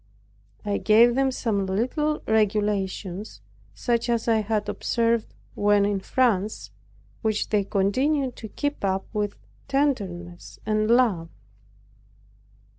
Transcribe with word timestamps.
I 0.65 0.79
gave 0.79 1.13
them 1.13 1.29
some 1.29 1.67
little 1.67 2.23
regulations 2.25 3.39
such 3.75 4.09
as 4.09 4.27
I 4.27 4.37
had 4.37 4.67
observed 4.67 5.31
when 5.53 5.85
in 5.85 5.99
France, 5.99 6.71
which 7.21 7.49
they 7.49 7.63
continued 7.63 8.35
to 8.37 8.47
keep 8.49 8.83
up 8.83 9.05
with 9.13 9.35
tenderness 9.67 10.57
and 10.65 10.89
love. 10.89 11.29